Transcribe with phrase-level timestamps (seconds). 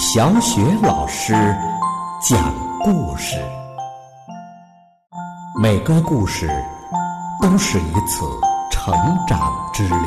[0.00, 1.32] 小雪老师
[2.22, 3.34] 讲故事，
[5.60, 6.46] 每个故事
[7.42, 8.24] 都是一次
[8.70, 8.94] 成
[9.26, 10.06] 长之旅。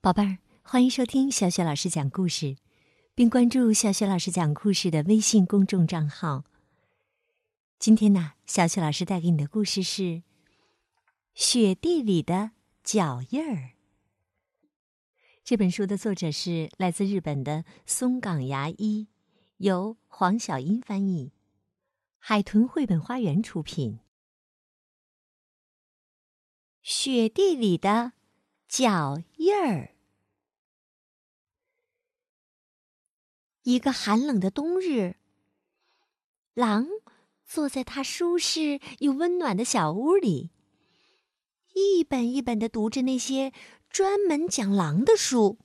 [0.00, 2.56] 宝贝儿，欢迎收听小雪老师讲故事，
[3.14, 6.42] 并关注小雪老师讲故事的微信公众账号。
[7.78, 10.02] 今天呢，小雪老师带给你的故事是
[11.34, 12.50] 《雪地里的
[12.82, 13.54] 脚印儿》。
[15.44, 19.08] 这本书的作者是来自日本的松冈牙一，
[19.56, 21.32] 由黄小英翻译，
[22.18, 23.98] 海豚绘本花园出品。
[26.80, 28.12] 雪地里的
[28.68, 29.96] 脚印儿。
[33.64, 35.16] 一个寒冷的冬日，
[36.54, 36.86] 狼
[37.44, 40.52] 坐在他舒适又温暖的小屋里，
[41.74, 43.52] 一本一本的读着那些。
[43.92, 45.58] 专门讲狼的书，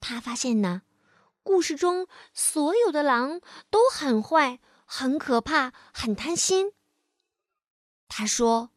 [0.00, 0.80] 他发现呢，
[1.42, 6.72] 故事中所有的狼都很坏、很可怕、很贪心。
[8.08, 8.70] 他说：“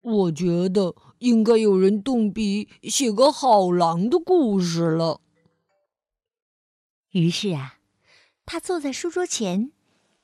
[0.00, 5.20] 我觉得应该有人动笔写个好狼的故事了。”
[7.12, 7.78] 于是啊，
[8.46, 9.70] 他坐在书桌前，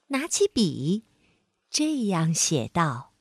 [0.07, 1.05] 拿起笔，
[1.69, 3.14] 这样写道。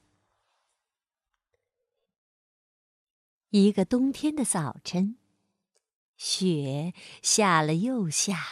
[3.53, 5.15] 一个冬天的早晨，
[6.17, 8.43] 雪下了又下，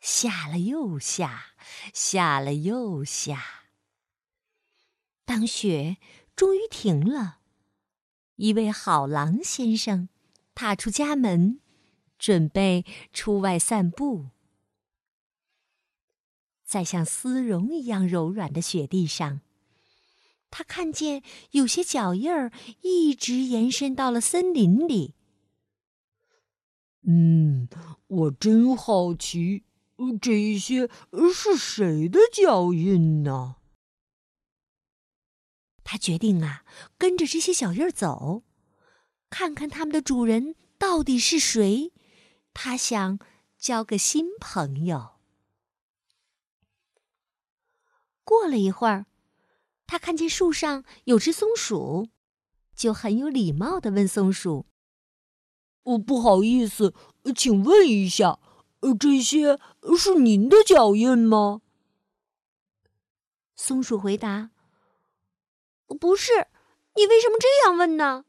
[0.00, 1.54] 下了又下，
[1.92, 3.66] 下了又下。
[5.24, 5.98] 当雪
[6.34, 7.38] 终于停了，
[8.34, 10.08] 一位好狼先生
[10.52, 11.60] 踏出家门，
[12.18, 14.30] 准备出外散步。
[16.64, 19.42] 在像丝绒一样柔软的雪地上。
[20.56, 22.52] 他看见有些脚印儿
[22.82, 25.16] 一直延伸到了森林里。
[27.02, 27.68] 嗯，
[28.06, 29.64] 我真好奇，
[30.22, 30.88] 这些
[31.34, 33.56] 是谁的脚印呢？
[35.82, 36.64] 他决定啊，
[36.96, 38.44] 跟着这些脚印儿走，
[39.28, 41.92] 看看他们的主人到底是谁。
[42.52, 43.18] 他想
[43.58, 45.16] 交个新朋友。
[48.22, 49.06] 过了一会儿。
[49.86, 52.08] 他看见树上有只松鼠，
[52.74, 54.66] 就很有礼貌的问松鼠
[55.84, 56.94] ：“哦，不好意思，
[57.36, 58.40] 请问一下，
[58.98, 59.58] 这些
[59.96, 61.60] 是您的脚印吗？”
[63.54, 64.50] 松鼠回答
[66.00, 66.32] ：“不是。
[66.96, 68.24] 你为什么这样问呢？”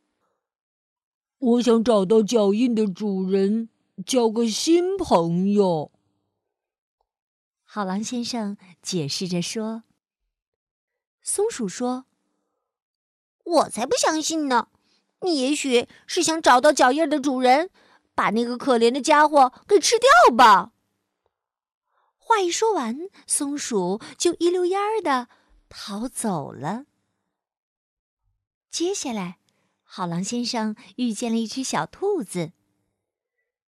[1.38, 3.70] 我想找到脚印的主人，
[4.06, 5.92] 交个新朋友。
[7.64, 9.84] 好狼先生解释着说。
[11.26, 12.06] 松鼠说
[13.44, 14.70] ：“我才不相信呢！
[15.22, 17.72] 你也许是想找到脚印的主人，
[18.14, 20.72] 把那个可怜的家伙给吃掉吧。”
[22.16, 25.28] 话一说完，松鼠就一溜烟儿的
[25.68, 26.86] 逃走了。
[28.70, 29.40] 接下来，
[29.82, 32.52] 好狼先生遇见了一只小兔子，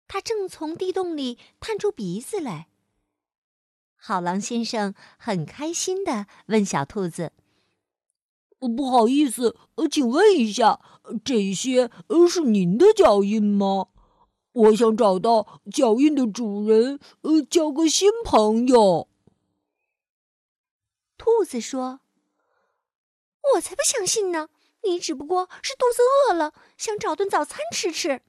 [0.10, 2.68] 它正从地洞里探出鼻子来。
[4.08, 7.34] 好狼先生很开心的问小兔子
[8.58, 9.58] ：“不好意思，
[9.92, 10.80] 请问一下，
[11.26, 11.92] 这些
[12.30, 13.88] 是您的脚印吗？
[14.54, 19.10] 我想找到脚印的主人，呃，交个新朋友。”
[21.20, 22.00] 兔子说
[23.56, 24.48] ：“我才不相信呢！
[24.84, 28.22] 你只不过是肚子饿了，想找顿早餐吃吃。”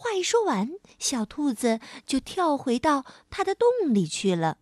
[0.00, 4.56] 话一说完，小兔子就跳回到它的洞里去了。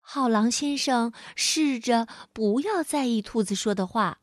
[0.00, 4.20] 好狼先生试着不要在意兔子说的话，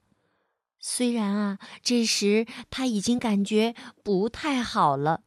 [0.78, 5.24] 虽然啊，这时他已经感觉不太好了。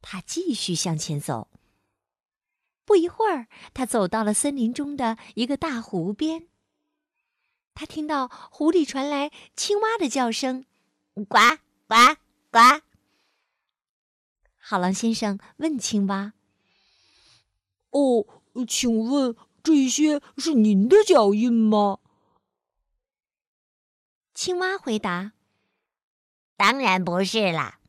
[0.00, 1.50] 他继续向前走。
[2.86, 6.48] 不一会儿，他走到了森林中的一个大湖边。
[7.74, 10.64] 他听到湖里传来青蛙的叫声
[11.28, 11.36] ：“呱！”
[11.88, 11.94] 呱
[12.50, 12.82] 呱！
[14.58, 16.34] 好狼先生问青蛙
[17.88, 18.26] ：“哦，
[18.66, 22.00] 请问这些是您的脚印吗？”
[24.34, 25.32] 青蛙回答
[26.58, 27.80] ：“当然不是啦，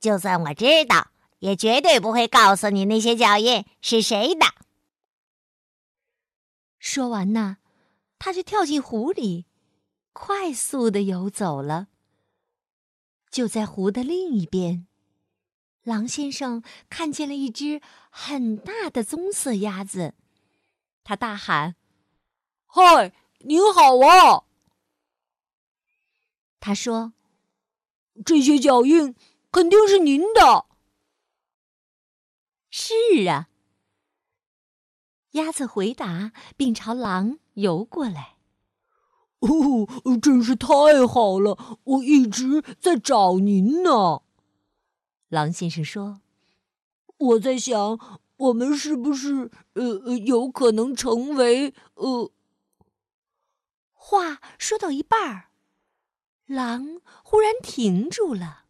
[0.00, 4.44] 就算我知道，也绝对不会告诉你那些脚印是谁的。”
[6.80, 7.58] 说完呢，
[8.18, 9.46] 他就跳进湖里，
[10.12, 11.86] 快速的游走了。
[13.36, 14.86] 就在湖的另一边，
[15.82, 20.14] 狼先生看见了一只很大的棕色鸭子，
[21.04, 21.76] 他大喊
[22.64, 24.44] ：“嗨，您好啊！”
[26.60, 27.12] 他说
[28.24, 29.14] ：“这些脚印
[29.52, 30.64] 肯定是您的。”
[32.72, 32.94] 是
[33.28, 33.50] 啊，
[35.32, 38.35] 鸭子回答，并朝狼游过来。
[39.40, 41.78] 哦，真是太好了！
[41.84, 44.22] 我一直在找您呢。
[45.28, 46.20] 狼先生说
[47.18, 52.32] ：“我在想，我们是不是呃呃有可能成为呃……”
[53.92, 55.48] 话说到一半儿，
[56.46, 58.66] 狼忽然停住了，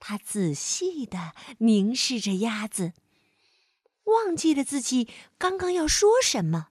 [0.00, 2.92] 他仔细的凝视着鸭子。
[4.04, 6.68] 忘记了自己刚刚要说什么，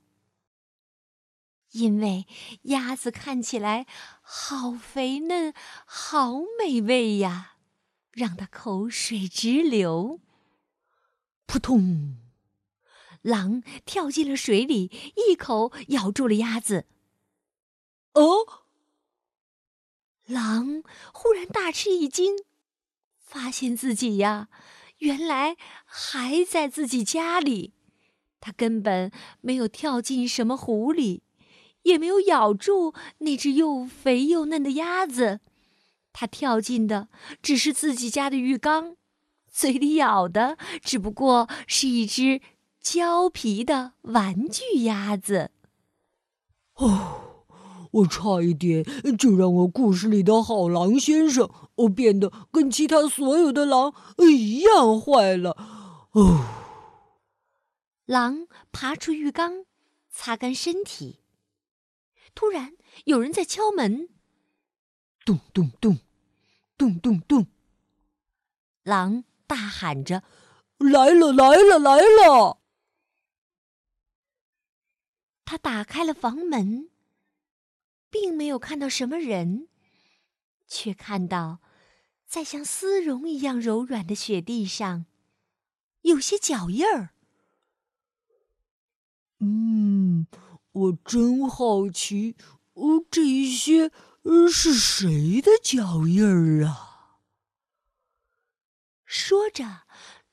[1.72, 2.26] 因为
[2.64, 3.86] 鸭子看起来
[4.22, 5.54] 好肥嫩，
[5.86, 7.58] 好美味呀，
[8.12, 10.20] 让他口水直流。
[11.46, 12.18] 扑通，
[13.22, 16.86] 狼跳进了水里，一口咬住了鸭子。
[18.14, 18.66] 哦，
[20.26, 20.84] 狼
[21.14, 22.36] 忽然大吃一惊，
[23.20, 24.50] 发现自己呀。
[25.00, 25.56] 原来
[25.86, 27.74] 还在自己家里，
[28.42, 31.24] 他根本没有跳进什么湖里，
[31.84, 35.40] 也没有咬住那只又肥又嫩的鸭子，
[36.14, 37.10] 它跳进的
[37.42, 38.96] 只是自己家的浴缸，
[39.52, 42.42] 嘴里咬的只不过是一只
[42.82, 45.52] 胶皮的玩具鸭子。
[46.76, 47.26] 哦。
[47.92, 48.86] 我差一点
[49.18, 55.58] 就让我故事里的好狼先生，我变得跟其他所有的狼一样坏了。
[56.12, 56.46] 哦，
[58.06, 59.66] 狼爬出浴缸，
[60.12, 61.19] 擦干身体。
[62.40, 64.08] 突然，有人在敲门。
[65.26, 66.00] 咚咚咚，
[66.78, 67.48] 咚咚咚。
[68.84, 70.24] 狼大喊着
[70.80, 72.62] ：“来了，来了，来了！”
[75.44, 76.90] 他打开了房门。
[78.10, 79.68] 并没有看到什么人，
[80.66, 81.60] 却看到，
[82.26, 85.06] 在像丝绒一样柔软的雪地上，
[86.04, 87.10] 有些脚印儿。
[89.42, 89.99] 嗯，
[90.72, 92.36] 我真好奇，
[92.74, 93.92] 哦，这一些
[94.52, 97.20] 是谁的脚印儿啊？
[99.06, 99.82] 说着，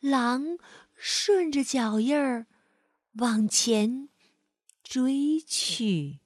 [0.01, 0.59] 狼
[0.95, 2.47] 顺着脚印儿
[3.15, 4.11] 往前
[4.83, 6.21] 追去。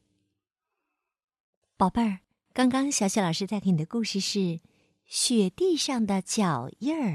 [1.77, 2.21] 宝贝儿，
[2.53, 4.39] 刚刚小雪老师带给你的故事是
[5.07, 7.09] 《雪地上的脚印儿》。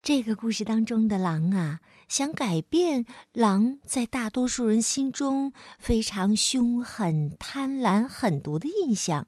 [0.00, 9.26] 这个故事当中的狼啊，想改变狼在大多数人心中非常凶狠、贪婪、狠毒的印象。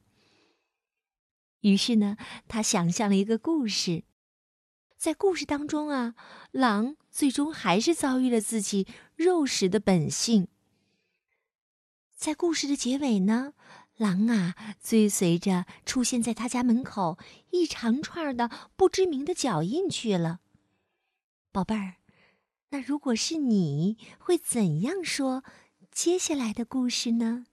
[1.60, 2.16] 于是呢，
[2.48, 4.04] 他想象了一个故事，
[4.96, 6.14] 在故事当中啊，
[6.52, 10.48] 狼最终还是遭遇了自己肉食的本性。
[12.16, 13.52] 在故事的结尾呢，
[13.96, 17.18] 狼啊追随着出现在他家门口
[17.50, 20.40] 一长串的不知名的脚印去了。
[21.52, 21.96] 宝贝儿，
[22.68, 25.42] 那如果是你会怎样说
[25.90, 27.46] 接下来的故事呢？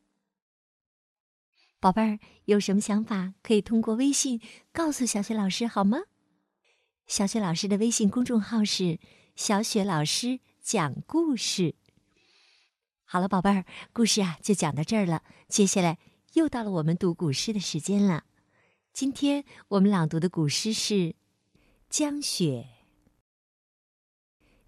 [1.80, 4.40] 宝贝儿，有什么想法可以通过微信
[4.72, 6.02] 告诉小雪老师好吗？
[7.08, 9.00] 小雪老师的微信公众号是
[9.36, 11.74] “小雪老师讲故事”。
[13.04, 15.24] 好了，宝贝儿，故事啊就讲到这儿了。
[15.48, 15.98] 接下来
[16.34, 18.26] 又到了我们读古诗的时间了。
[18.94, 20.94] 今天我们朗读的古诗是
[21.90, 22.68] 《江雪》。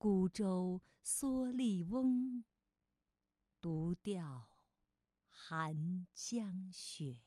[0.00, 2.42] 孤舟蓑笠翁，
[3.60, 4.48] 独钓
[5.28, 7.20] 寒江雪。